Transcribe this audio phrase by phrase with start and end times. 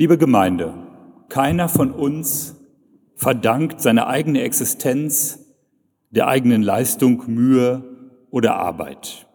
[0.00, 0.74] Liebe Gemeinde,
[1.28, 2.54] keiner von uns
[3.16, 5.40] verdankt seine eigene Existenz
[6.10, 7.82] der eigenen Leistung, Mühe
[8.30, 9.26] oder Arbeit.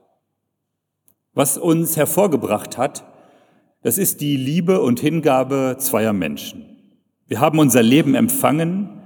[1.34, 3.04] Was uns hervorgebracht hat,
[3.81, 6.64] das ist die Liebe und Hingabe zweier Menschen.
[7.28, 9.02] Wir haben unser Leben empfangen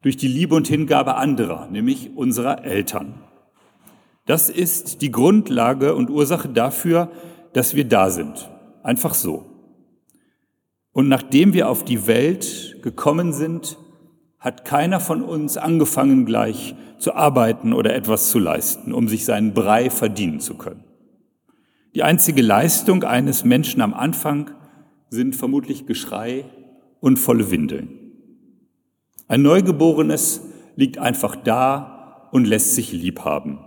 [0.00, 3.20] durch die Liebe und Hingabe anderer, nämlich unserer Eltern.
[4.24, 7.10] Das ist die Grundlage und Ursache dafür,
[7.52, 8.48] dass wir da sind.
[8.82, 9.57] Einfach so.
[10.92, 13.78] Und nachdem wir auf die Welt gekommen sind,
[14.38, 19.54] hat keiner von uns angefangen gleich zu arbeiten oder etwas zu leisten, um sich seinen
[19.54, 20.84] Brei verdienen zu können.
[21.94, 24.50] Die einzige Leistung eines Menschen am Anfang
[25.10, 26.44] sind vermutlich Geschrei
[27.00, 27.88] und volle Windeln.
[29.26, 30.42] Ein Neugeborenes
[30.76, 33.58] liegt einfach da und lässt sich lieb haben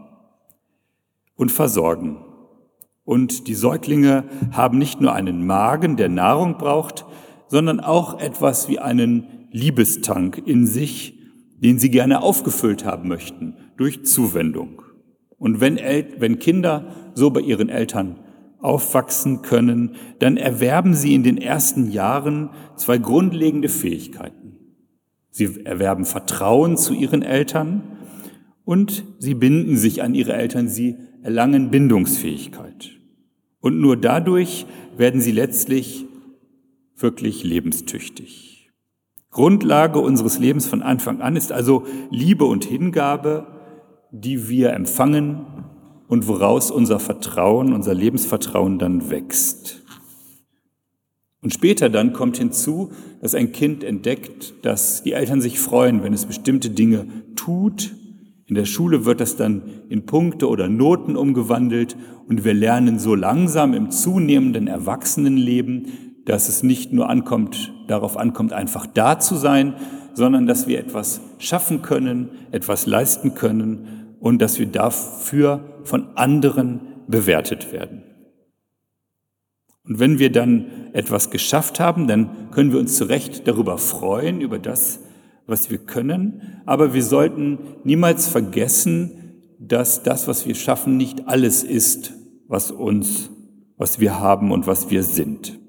[1.36, 2.24] und versorgen.
[3.04, 7.06] Und die Säuglinge haben nicht nur einen Magen, der Nahrung braucht,
[7.48, 11.20] sondern auch etwas wie einen Liebestank in sich,
[11.62, 14.82] den sie gerne aufgefüllt haben möchten durch Zuwendung.
[15.38, 18.20] Und wenn, El wenn Kinder so bei ihren Eltern
[18.60, 24.58] aufwachsen können, dann erwerben sie in den ersten Jahren zwei grundlegende Fähigkeiten.
[25.32, 27.98] Sie erwerben Vertrauen zu ihren Eltern
[28.64, 32.92] und sie binden sich an ihre Eltern, sie erlangen Bindungsfähigkeit.
[33.60, 34.66] Und nur dadurch
[34.98, 36.06] werden sie letztlich
[36.96, 38.72] wirklich lebenstüchtig.
[39.30, 43.48] Grundlage unseres Lebens von Anfang an ist also Liebe und Hingabe,
[44.12, 45.46] die wir empfangen
[46.08, 49.82] und woraus unser Vertrauen, unser Lebensvertrauen dann wächst.
[51.42, 56.14] Und später dann kommt hinzu, dass ein Kind entdeckt, dass die Eltern sich freuen, wenn
[56.14, 57.96] es bestimmte Dinge tut.
[58.52, 61.96] In der Schule wird das dann in Punkte oder Noten umgewandelt
[62.28, 65.88] und wir lernen so langsam im zunehmenden Erwachsenenleben,
[66.26, 69.76] dass es nicht nur ankommt, darauf ankommt, einfach da zu sein,
[70.14, 76.82] sondern dass wir etwas schaffen können, etwas leisten können und dass wir dafür von anderen
[77.08, 78.04] bewertet werden.
[79.86, 84.42] Und wenn wir dann etwas geschafft haben, dann können wir uns zu Recht darüber freuen,
[84.42, 85.00] über das,
[85.48, 86.62] was wir können.
[86.66, 89.12] Aber wir sollten niemals vergessen,
[89.60, 92.14] dass das, was wir schaffen, nicht alles ist,
[92.48, 93.30] was uns,
[93.78, 95.60] was wir haben und was wir sind.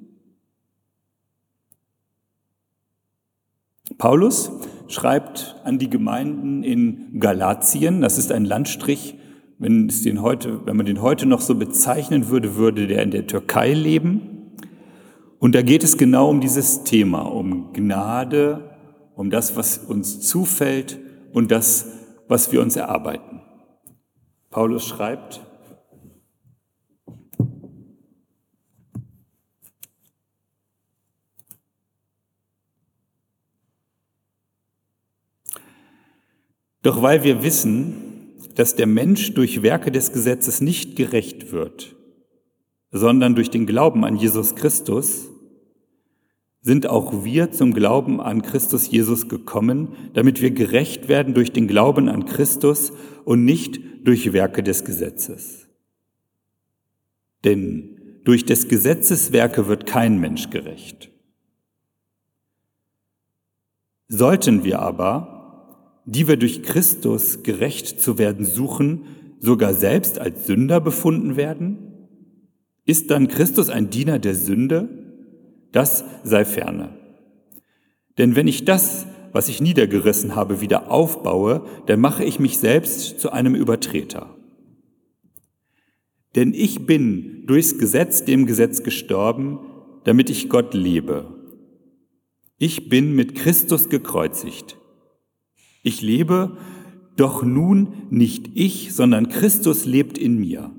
[3.98, 4.50] Paulus
[4.88, 9.16] schreibt an die Gemeinden in Galatien, das ist ein Landstrich
[9.62, 13.72] wenn, heute, wenn man den heute noch so bezeichnen würde, würde der in der Türkei
[13.72, 14.50] leben.
[15.38, 18.71] Und da geht es genau um dieses Thema, um Gnade,
[19.14, 20.98] um das, was uns zufällt
[21.32, 21.86] und das,
[22.28, 23.40] was wir uns erarbeiten.
[24.50, 25.40] Paulus schreibt,
[36.82, 41.94] Doch weil wir wissen, dass der Mensch durch Werke des Gesetzes nicht gerecht wird,
[42.90, 45.31] sondern durch den Glauben an Jesus Christus,
[46.62, 51.66] sind auch wir zum Glauben an Christus Jesus gekommen, damit wir gerecht werden durch den
[51.66, 52.92] Glauben an Christus
[53.24, 55.68] und nicht durch Werke des Gesetzes.
[57.44, 61.10] Denn durch des Gesetzes Werke wird kein Mensch gerecht.
[64.06, 69.06] Sollten wir aber, die wir durch Christus gerecht zu werden suchen,
[69.40, 71.78] sogar selbst als Sünder befunden werden?
[72.84, 75.01] Ist dann Christus ein Diener der Sünde?
[75.72, 76.90] Das sei ferne.
[78.18, 83.18] Denn wenn ich das, was ich niedergerissen habe, wieder aufbaue, dann mache ich mich selbst
[83.18, 84.36] zu einem Übertreter.
[86.34, 89.58] Denn ich bin durchs Gesetz dem Gesetz gestorben,
[90.04, 91.42] damit ich Gott lebe.
[92.58, 94.76] Ich bin mit Christus gekreuzigt.
[95.82, 96.58] Ich lebe,
[97.16, 100.70] doch nun nicht ich, sondern Christus lebt in mir.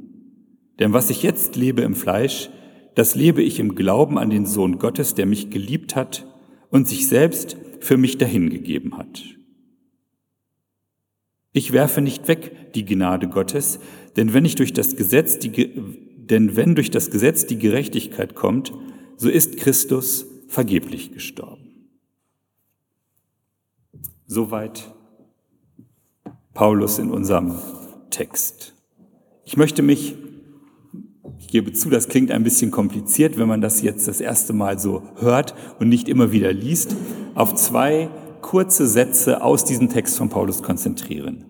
[0.80, 2.50] Denn was ich jetzt lebe im Fleisch,
[2.96, 6.28] das lebe ich im Glauben an den Sohn Gottes, der mich geliebt hat
[6.70, 9.24] und sich selbst für mich dahingegeben hat.
[11.52, 13.80] Ich werfe nicht weg die Gnade Gottes,
[14.16, 15.52] denn wenn ich durch das Gesetz die,
[16.18, 18.74] denn wenn durch das Gesetz die Gerechtigkeit kommt,
[19.18, 21.90] so ist Christus vergeblich gestorben.
[24.26, 24.92] Soweit
[26.54, 27.56] Paulus in unserem
[28.10, 28.74] Text.
[29.46, 30.16] Ich möchte mich,
[31.44, 34.80] ich gebe zu, das klingt ein bisschen kompliziert, wenn man das jetzt das erste Mal
[34.80, 36.96] so hört und nicht immer wieder liest,
[37.36, 38.10] auf zwei
[38.42, 41.46] kurze Sätze aus diesem Text von Paulus konzentrieren.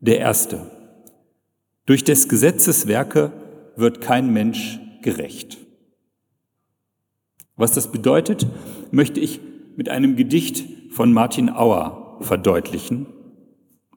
[0.00, 0.70] Der erste.
[1.86, 3.32] Durch des Gesetzes Werke
[3.74, 5.56] wird kein Mensch gerecht.
[7.56, 8.46] Was das bedeutet,
[8.90, 9.40] möchte ich
[9.76, 13.06] mit einem Gedicht von Martin Auer verdeutlichen.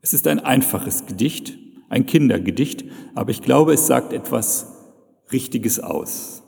[0.02, 1.58] Es ist ein einfaches Gedicht,
[1.90, 4.81] ein Kindergedicht, aber ich glaube, es sagt etwas
[5.32, 6.44] Richtiges aus.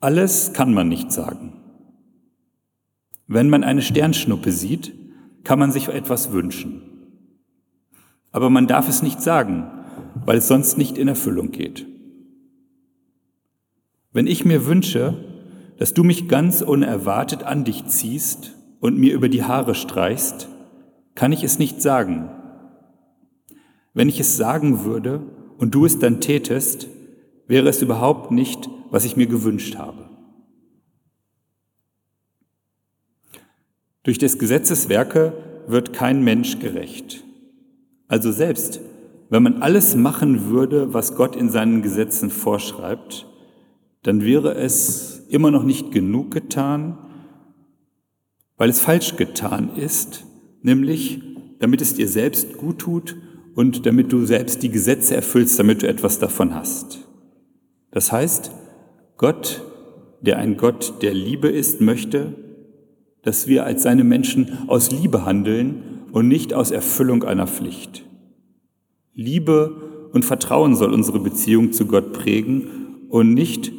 [0.00, 1.52] Alles kann man nicht sagen.
[3.26, 4.92] Wenn man eine Sternschnuppe sieht,
[5.44, 6.82] kann man sich etwas wünschen.
[8.32, 9.70] Aber man darf es nicht sagen,
[10.24, 11.86] weil es sonst nicht in Erfüllung geht.
[14.12, 15.24] Wenn ich mir wünsche,
[15.78, 20.48] dass du mich ganz unerwartet an dich ziehst und mir über die Haare streichst,
[21.14, 22.30] kann ich es nicht sagen.
[23.94, 25.22] Wenn ich es sagen würde
[25.58, 26.88] und du es dann tätest,
[27.46, 30.08] wäre es überhaupt nicht, was ich mir gewünscht habe.
[34.04, 35.34] Durch des Gesetzes Werke
[35.66, 37.24] wird kein Mensch gerecht.
[38.06, 38.80] Also selbst,
[39.28, 43.26] wenn man alles machen würde, was Gott in seinen Gesetzen vorschreibt,
[44.02, 46.96] dann wäre es immer noch nicht genug getan,
[48.56, 50.24] weil es falsch getan ist,
[50.62, 51.20] nämlich
[51.58, 53.16] damit es dir selbst gut tut
[53.58, 57.08] und damit du selbst die Gesetze erfüllst, damit du etwas davon hast.
[57.90, 58.52] Das heißt,
[59.16, 59.64] Gott,
[60.20, 62.36] der ein Gott der Liebe ist, möchte,
[63.22, 68.04] dass wir als seine Menschen aus Liebe handeln und nicht aus Erfüllung einer Pflicht.
[69.12, 73.72] Liebe und Vertrauen soll unsere Beziehung zu Gott prägen und nicht,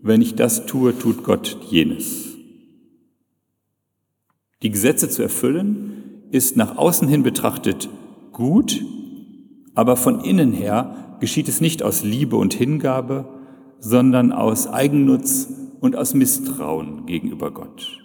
[0.00, 2.38] wenn ich das tue, tut Gott jenes.
[4.62, 7.90] Die Gesetze zu erfüllen ist nach außen hin betrachtet
[8.32, 8.82] gut,
[9.74, 13.28] aber von innen her geschieht es nicht aus Liebe und Hingabe,
[13.78, 15.48] sondern aus Eigennutz
[15.80, 17.98] und aus Misstrauen gegenüber Gott.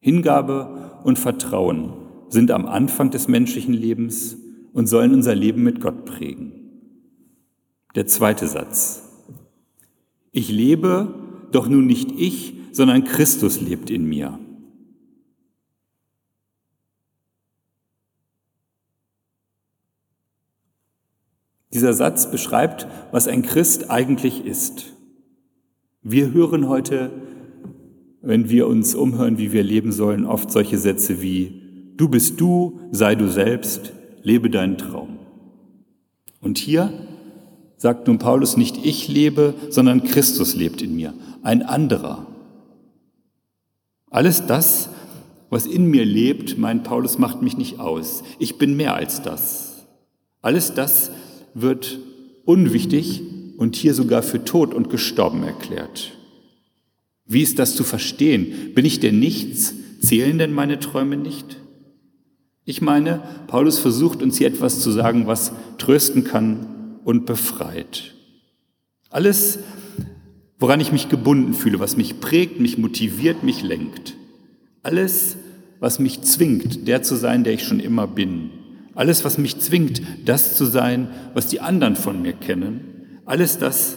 [0.00, 1.94] Hingabe und Vertrauen
[2.28, 4.36] sind am Anfang des menschlichen Lebens
[4.72, 6.52] und sollen unser Leben mit Gott prägen.
[7.94, 9.02] Der zweite Satz.
[10.32, 11.14] Ich lebe,
[11.52, 14.38] doch nun nicht ich, sondern Christus lebt in mir.
[21.74, 24.94] Dieser Satz beschreibt, was ein Christ eigentlich ist.
[26.02, 27.10] Wir hören heute
[28.24, 31.60] wenn wir uns umhören, wie wir leben sollen, oft solche Sätze wie,
[31.96, 33.92] du bist du, sei du selbst,
[34.22, 35.18] lebe deinen Traum.
[36.40, 36.90] Und hier
[37.76, 41.12] sagt nun Paulus nicht ich lebe, sondern Christus lebt in mir,
[41.42, 42.26] ein anderer.
[44.10, 44.88] Alles das,
[45.50, 48.22] was in mir lebt, meint Paulus, macht mich nicht aus.
[48.38, 49.86] Ich bin mehr als das.
[50.40, 51.10] Alles das
[51.54, 51.98] wird
[52.44, 53.22] unwichtig
[53.56, 56.12] und hier sogar für tot und gestorben erklärt.
[57.26, 58.74] Wie ist das zu verstehen?
[58.74, 59.74] Bin ich denn nichts?
[60.00, 61.56] Zählen denn meine Träume nicht?
[62.66, 68.14] Ich meine, Paulus versucht uns hier etwas zu sagen, was trösten kann und befreit.
[69.10, 69.58] Alles,
[70.58, 74.14] woran ich mich gebunden fühle, was mich prägt, mich motiviert, mich lenkt.
[74.82, 75.36] Alles,
[75.78, 78.50] was mich zwingt, der zu sein, der ich schon immer bin.
[78.94, 83.20] Alles, was mich zwingt, das zu sein, was die anderen von mir kennen.
[83.24, 83.96] Alles das,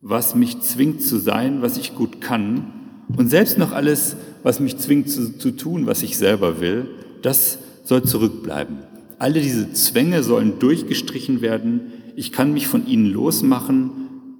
[0.00, 2.72] was mich zwingt zu sein, was ich gut kann.
[3.16, 6.88] Und selbst noch alles, was mich zwingt zu, zu tun, was ich selber will,
[7.22, 8.78] das soll zurückbleiben.
[9.18, 11.92] Alle diese Zwänge sollen durchgestrichen werden.
[12.16, 13.90] Ich kann mich von ihnen losmachen,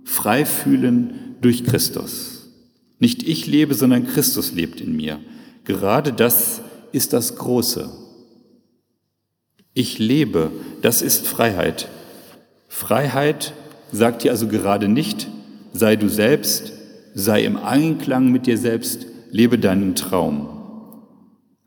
[0.04, 2.48] frei fühlen durch Christus.
[3.00, 5.18] Nicht ich lebe, sondern Christus lebt in mir.
[5.64, 6.60] Gerade das
[6.92, 7.90] ist das Große.
[9.78, 10.50] Ich lebe,
[10.82, 11.88] das ist Freiheit.
[12.66, 13.54] Freiheit
[13.92, 15.28] sagt hier also gerade nicht,
[15.72, 16.72] sei du selbst,
[17.14, 20.48] sei im Einklang mit dir selbst, lebe deinen Traum.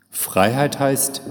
[0.09, 1.21] Freiheit heißt,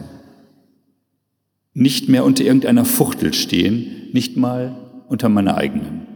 [1.74, 6.06] nicht mehr unter irgendeiner Fuchtel stehen, nicht mal unter meiner eigenen.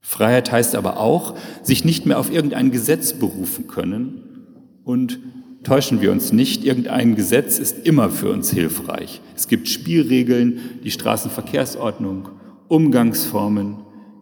[0.00, 5.20] Freiheit heißt aber auch, sich nicht mehr auf irgendein Gesetz berufen können und
[5.66, 9.20] täuschen wir uns nicht, irgendein Gesetz ist immer für uns hilfreich.
[9.34, 12.28] Es gibt Spielregeln, die Straßenverkehrsordnung,
[12.68, 13.78] Umgangsformen,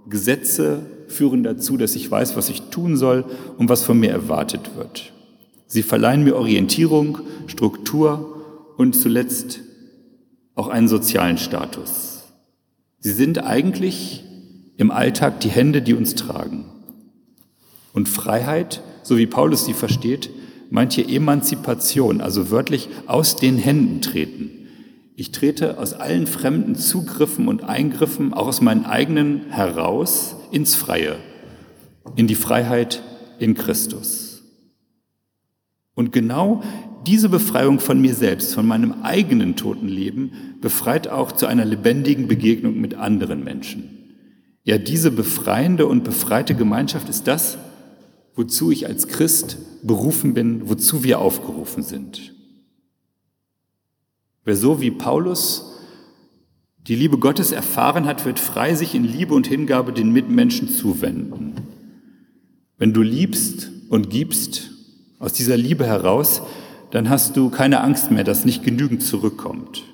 [0.08, 3.26] Gesetze führen dazu, dass ich weiß, was ich tun soll
[3.58, 5.12] und was von mir erwartet wird.
[5.66, 9.60] Sie verleihen mir Orientierung, Struktur und zuletzt
[10.54, 12.22] auch einen sozialen Status.
[13.00, 14.24] Sie sind eigentlich
[14.78, 16.64] im Alltag die Hände, die uns tragen.
[17.92, 20.30] Und Freiheit, so wie Paulus sie versteht,
[20.90, 24.50] hier Emanzipation, also wörtlich aus den Händen treten.
[25.16, 31.16] Ich trete aus allen fremden Zugriffen und Eingriffen, auch aus meinen eigenen heraus, ins Freie,
[32.16, 33.02] in die Freiheit
[33.38, 34.42] in Christus.
[35.94, 36.62] Und genau
[37.06, 42.26] diese Befreiung von mir selbst, von meinem eigenen toten Leben, befreit auch zu einer lebendigen
[42.26, 44.18] Begegnung mit anderen Menschen.
[44.64, 47.58] Ja, diese befreiende und befreite Gemeinschaft ist das,
[48.34, 52.34] wozu ich als Christ berufen bin, wozu wir aufgerufen sind.
[54.44, 55.72] Wer so wie Paulus
[56.86, 61.54] die Liebe Gottes erfahren hat, wird frei sich in Liebe und Hingabe den Mitmenschen zuwenden.
[62.76, 64.70] Wenn du liebst und gibst
[65.18, 66.42] aus dieser Liebe heraus,
[66.90, 69.84] dann hast du keine Angst mehr, dass nicht genügend zurückkommt.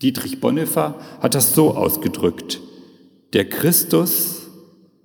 [0.00, 2.60] Dietrich Bonhoeffer hat das so ausgedrückt.
[3.34, 4.41] Der Christus,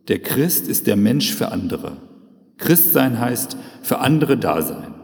[0.08, 1.98] der Christ ist der Mensch für andere.
[2.58, 4.96] Christsein heißt für andere Dasein.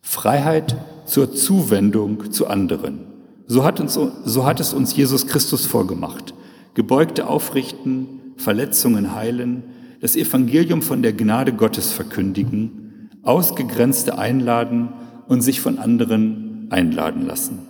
[0.00, 0.76] Freiheit
[1.06, 3.00] zur Zuwendung zu anderen.
[3.46, 6.34] So hat, uns, so hat es uns Jesus Christus vorgemacht.
[6.74, 9.64] Gebeugte aufrichten, Verletzungen heilen,
[10.00, 14.90] das Evangelium von der Gnade Gottes verkündigen, Ausgegrenzte einladen
[15.28, 17.69] und sich von anderen einladen lassen.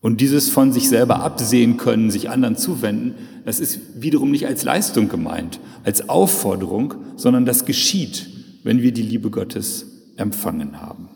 [0.00, 3.14] Und dieses von sich selber absehen können, sich anderen zuwenden,
[3.44, 8.28] das ist wiederum nicht als Leistung gemeint, als Aufforderung, sondern das geschieht,
[8.62, 9.86] wenn wir die Liebe Gottes
[10.16, 11.08] empfangen haben.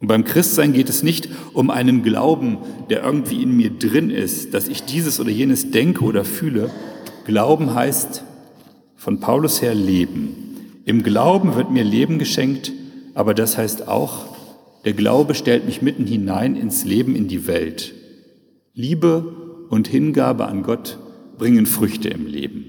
[0.00, 2.58] Und beim Christsein geht es nicht um einen Glauben,
[2.90, 6.70] der irgendwie in mir drin ist, dass ich dieses oder jenes denke oder fühle.
[7.24, 8.22] Glauben heißt
[8.96, 10.34] von Paulus her Leben.
[10.84, 12.72] Im Glauben wird mir Leben geschenkt,
[13.14, 14.33] aber das heißt auch,
[14.84, 17.94] der Glaube stellt mich mitten hinein ins Leben, in die Welt.
[18.74, 20.98] Liebe und Hingabe an Gott
[21.38, 22.66] bringen Früchte im Leben.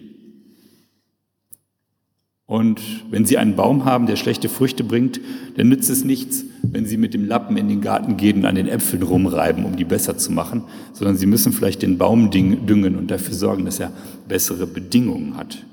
[2.48, 2.80] Und
[3.10, 5.20] wenn Sie einen Baum haben, der schlechte Früchte bringt,
[5.58, 8.54] dann nützt es nichts, wenn Sie mit dem Lappen in den Garten gehen und an
[8.54, 12.96] den Äpfeln rumreiben, um die besser zu machen, sondern Sie müssen vielleicht den Baum düngen
[12.98, 13.92] und dafür sorgen, dass er
[14.28, 15.66] bessere Bedingungen hat.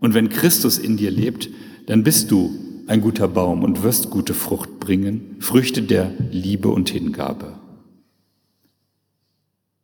[0.00, 1.50] Und wenn Christus in dir lebt,
[1.86, 6.90] dann bist du ein guter Baum und wirst gute Frucht bringen, Früchte der Liebe und
[6.90, 7.58] Hingabe.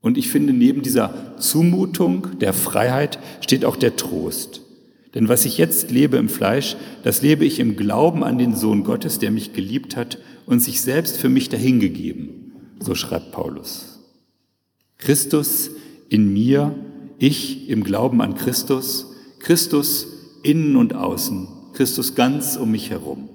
[0.00, 4.62] Und ich finde, neben dieser Zumutung der Freiheit steht auch der Trost.
[5.14, 8.84] Denn was ich jetzt lebe im Fleisch, das lebe ich im Glauben an den Sohn
[8.84, 12.52] Gottes, der mich geliebt hat und sich selbst für mich dahingegeben.
[12.80, 13.98] So schreibt Paulus.
[14.98, 15.70] Christus
[16.08, 16.74] in mir,
[17.18, 19.06] ich im Glauben an Christus,
[19.40, 20.06] Christus
[20.42, 23.28] innen und außen, Christus ganz um mich herum.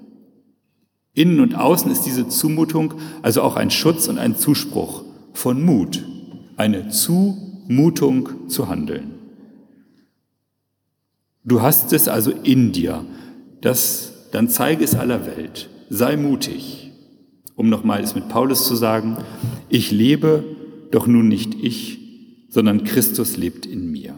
[1.13, 6.03] Innen und außen ist diese Zumutung also auch ein Schutz und ein Zuspruch von Mut,
[6.57, 9.15] eine Zumutung zu handeln.
[11.45, 13.05] Du hast es also in dir.
[13.61, 15.69] Das, dann zeige es aller Welt.
[15.89, 16.91] Sei mutig.
[17.55, 19.17] Um nochmal es mit Paulus zu sagen,
[19.69, 20.43] ich lebe,
[20.91, 21.99] doch nun nicht ich,
[22.49, 24.17] sondern Christus lebt in mir.